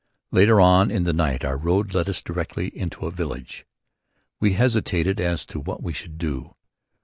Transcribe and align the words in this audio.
Later 0.31 0.59
on 0.59 0.89
in 0.89 1.03
the 1.03 1.13
night 1.13 1.45
our 1.45 1.59
road 1.59 1.93
led 1.93 2.09
us 2.09 2.23
directly 2.23 2.75
into 2.75 3.05
a 3.05 3.11
village. 3.11 3.67
We 4.39 4.53
hesitated 4.53 5.19
as 5.19 5.45
to 5.45 5.59
what 5.59 5.83
we 5.83 5.93
should 5.93 6.17
do. 6.17 6.55